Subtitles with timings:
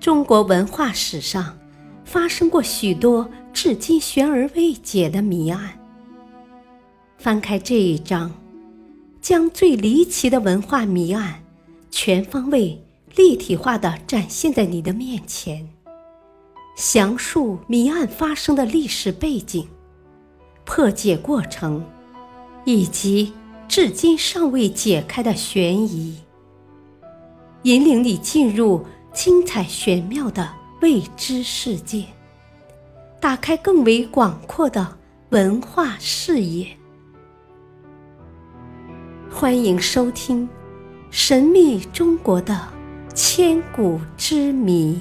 [0.00, 1.58] 中国文化史上
[2.06, 5.78] 发生过许多至今悬而未解的谜案。
[7.18, 8.32] 翻开这一章，
[9.20, 11.44] 将最离奇的文化谜案
[11.90, 12.82] 全方位、
[13.14, 15.68] 立体化的展现在你的面前，
[16.76, 19.68] 详述谜案发生的历史背景、
[20.64, 21.84] 破解过程，
[22.64, 23.34] 以及
[23.68, 26.16] 至今尚未解开的悬疑。
[27.64, 30.48] 引领你进入精彩玄妙的
[30.80, 32.04] 未知世界，
[33.20, 34.96] 打开更为广阔的
[35.30, 36.66] 文化视野。
[39.28, 40.46] 欢迎收听
[41.10, 42.68] 《神秘中国的
[43.12, 44.94] 千古之谜》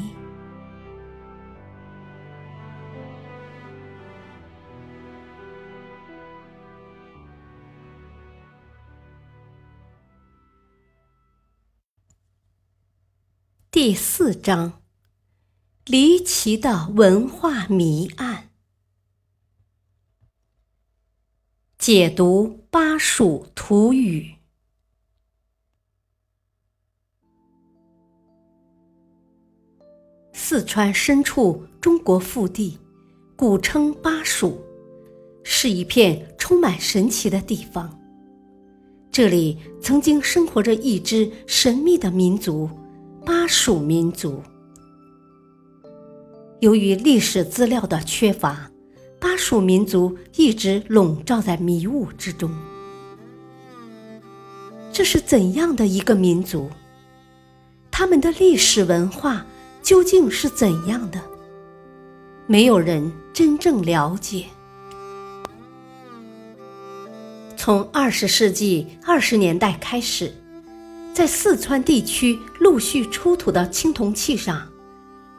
[13.81, 14.81] 第四章：
[15.85, 18.49] 离奇的文化谜案。
[21.77, 24.35] 解读巴蜀土语。
[30.33, 32.77] 四川深处中国腹地，
[33.37, 34.61] 古称巴蜀，
[35.41, 37.97] 是一片充满神奇的地方。
[39.09, 42.69] 这里曾经生活着一支神秘的民族——
[43.25, 44.41] 巴蜀民族。
[46.59, 48.69] 由于历史资料的缺乏。
[49.21, 52.49] 巴蜀民族一直笼罩在迷雾之中。
[54.93, 56.69] 这是怎样的一个民族？
[57.91, 59.45] 他们的历史文化
[59.83, 61.21] 究竟是怎样的？
[62.47, 64.45] 没有人真正了解。
[67.57, 70.33] 从二十世纪二十年代开始，
[71.19, 74.65] 在四川地区陆续出土的青铜器上，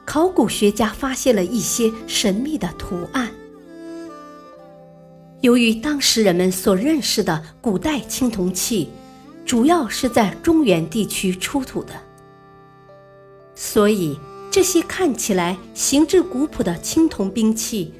[0.04, 3.30] 考古学家发现了一些神秘的图案。
[5.40, 8.90] 由于当时人们所认识的古代青铜器，
[9.46, 11.94] 主要是在中原地区出土的，
[13.54, 17.94] 所以这些看起来形制古朴的青铜兵器，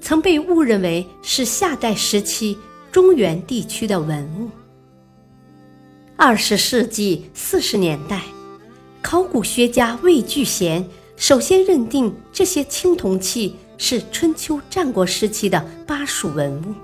[0.00, 2.58] 曾被误认为是夏代时期
[2.90, 4.50] 中原地区的文物。
[6.18, 8.22] 二十世纪四十年代，
[9.02, 13.56] 考古学家魏聚贤首先认定这些青铜器。
[13.78, 16.74] 是春秋战国时期的巴蜀文物，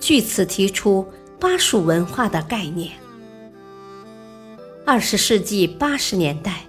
[0.00, 1.06] 据此提出
[1.38, 2.90] 巴蜀文化的概念。
[4.84, 6.62] 二十世纪八十年代，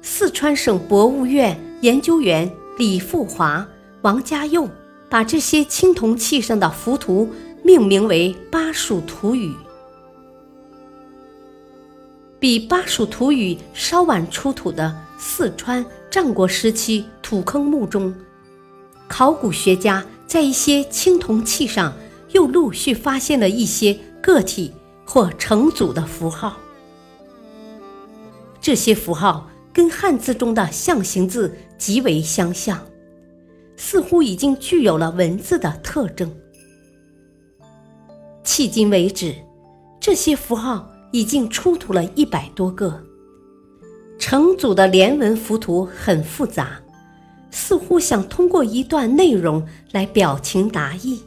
[0.00, 3.68] 四川省博物院研究员李富华、
[4.00, 4.66] 王家佑
[5.10, 7.28] 把这些青铜器上的浮图
[7.62, 9.52] 命名为巴蜀土语。
[12.42, 15.86] 比巴蜀土语稍晚出土的四川。
[16.10, 18.12] 战国时期土坑墓中，
[19.06, 21.94] 考古学家在一些青铜器上
[22.32, 24.74] 又陆续发现了一些个体
[25.06, 26.56] 或成组的符号。
[28.60, 32.84] 这些符号跟汉字中的象形字极为相像，
[33.76, 36.28] 似乎已经具有了文字的特征。
[38.44, 39.32] 迄今为止，
[40.00, 43.00] 这些符号已经出土了一百多个。
[44.18, 46.80] 成组的连纹符图很复杂，
[47.50, 51.20] 似乎想通过一段内容来表情达意。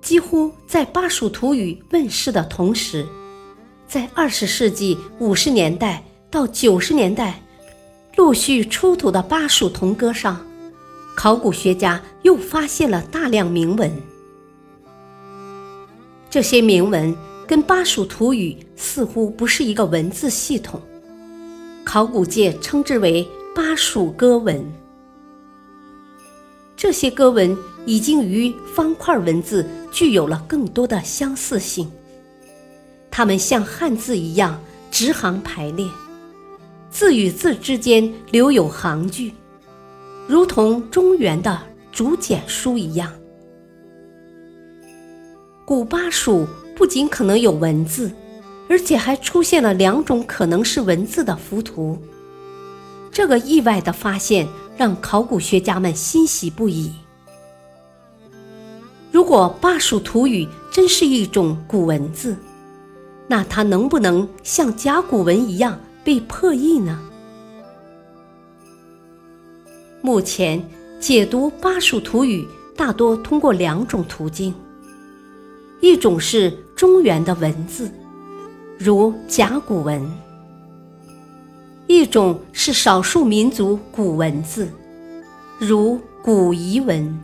[0.00, 3.06] 几乎在巴蜀土语问世的同时，
[3.88, 7.42] 在二十世纪五十年代到九十年代
[8.16, 10.44] 陆续出土的巴蜀铜戈上，
[11.16, 13.90] 考古学家又发现了大量铭文。
[16.34, 17.16] 这些铭文。
[17.46, 20.80] 跟巴蜀土语似乎不是一个文字系统，
[21.84, 23.24] 考古界称之为
[23.54, 24.64] 巴蜀歌文。
[26.74, 27.56] 这些歌文
[27.86, 31.88] 已经与方块文字具有了更多的相似性，
[33.12, 34.60] 它们像汉字一样
[34.90, 35.86] 直行排列，
[36.90, 39.32] 字与字之间留有行距，
[40.26, 41.60] 如同中原的
[41.92, 43.12] 竹简书一样。
[45.64, 46.46] 古巴蜀。
[46.76, 48.10] 不仅可能有文字，
[48.68, 51.96] 而且还出现了两种可能是文字的浮图。
[53.12, 56.92] 这个意外的发现让考古学家们欣喜不已。
[59.12, 62.36] 如果巴蜀土语真是一种古文字，
[63.28, 67.00] 那它能不能像甲骨文一样被破译呢？
[70.02, 70.60] 目前
[70.98, 72.44] 解读巴蜀土语
[72.74, 74.52] 大多通过两种途径。
[75.84, 77.92] 一种是中原的文字，
[78.78, 80.00] 如甲骨文；
[81.86, 84.66] 一种是少数民族古文字，
[85.58, 87.20] 如古彝文。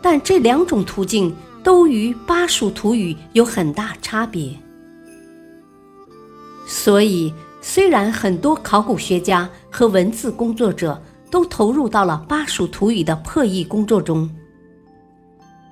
[0.00, 4.52] 但这两种途径都与巴蜀土语有很大差别，
[6.68, 11.02] 所以虽然很多考古学家和文字工作者
[11.32, 14.30] 都投入到了巴蜀土语的破译工作中，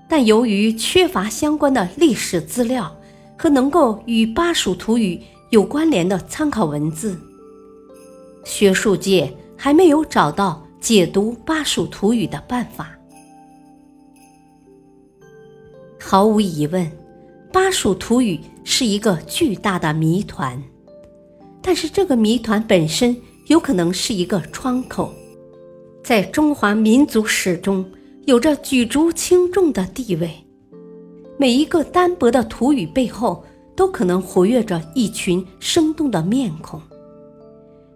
[0.09, 2.97] 但由于缺乏相关的历史资料
[3.37, 5.21] 和能够与巴蜀土语
[5.51, 7.19] 有关联的参考文字，
[8.45, 12.93] 学术界还没有找到解读巴蜀土语的办法。
[15.99, 16.91] 毫无疑问，
[17.53, 20.63] 巴蜀土语是一个巨大的谜团，
[21.61, 23.17] 但是这个谜团本身
[23.49, 25.13] 有可能是一个窗口，
[26.05, 27.85] 在中华民族史中
[28.27, 30.31] 有着举足轻重的地位。
[31.39, 33.45] 每一个单薄的土语背后，
[33.75, 36.81] 都可能活跃着一群生动的面孔，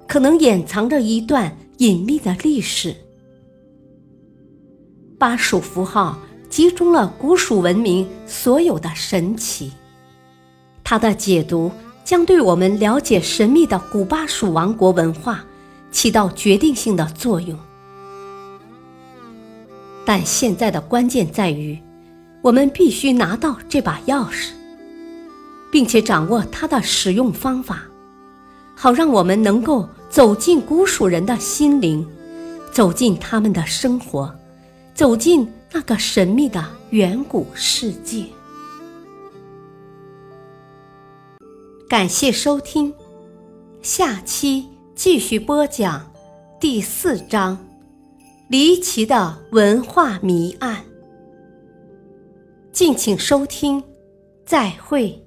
[0.08, 2.94] 可能掩藏着一段隐秘的历史。
[5.18, 6.18] 巴蜀符号。
[6.50, 9.70] 集中了古蜀文明所有的神奇，
[10.82, 11.70] 它的解读
[12.02, 15.44] 将对我们了解神秘的古巴蜀王国文化
[15.92, 17.56] 起到决定性的作用。
[20.04, 21.78] 但现在的关键在于，
[22.42, 24.50] 我们必须拿到这把钥匙，
[25.70, 27.82] 并且掌握它的使用方法，
[28.74, 32.06] 好让我们能够走进古蜀人的心灵，
[32.72, 34.34] 走进他们的生活，
[34.94, 35.48] 走进。
[35.72, 38.24] 那个神秘的远古世界。
[41.88, 42.92] 感谢收听，
[43.80, 44.66] 下期
[44.96, 46.10] 继续播讲
[46.58, 47.56] 第四章
[48.50, 50.76] 《离奇的文化谜案》。
[52.72, 53.80] 敬请收听，
[54.44, 55.24] 再会。